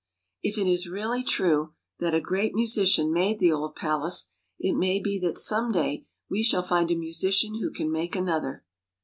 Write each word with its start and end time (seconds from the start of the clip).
If 0.41 0.57
it 0.57 0.65
is 0.65 0.89
really 0.89 1.21
true 1.23 1.73
that 1.99 2.15
a 2.15 2.19
great 2.21 2.55
musician 2.55 3.13
made 3.13 3.37
the 3.37 3.51
old 3.51 3.75
palace, 3.75 4.31
it 4.57 4.73
may 4.75 4.99
be 4.99 5.19
that 5.19 5.37
some 5.37 5.71
day 5.71 6.07
we 6.27 6.41
shall 6.41 6.63
find 6.63 6.89
a 6.89 6.95
musician 6.95 7.59
who 7.59 7.71
can 7.71 7.91
make 7.91 8.15
another. 8.15 8.63